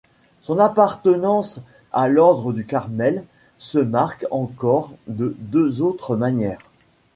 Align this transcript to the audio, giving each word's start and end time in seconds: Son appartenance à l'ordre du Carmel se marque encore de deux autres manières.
Son 0.41 0.57
appartenance 0.57 1.59
à 1.91 2.07
l'ordre 2.07 2.53
du 2.53 2.65
Carmel 2.65 3.23
se 3.59 3.77
marque 3.77 4.25
encore 4.31 4.91
de 5.05 5.35
deux 5.37 5.83
autres 5.83 6.15
manières. 6.15 6.57